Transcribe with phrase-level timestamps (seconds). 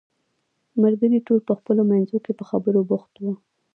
[0.83, 3.33] ملګري ټول په خپلو منځو کې په خبرو بوخت وو.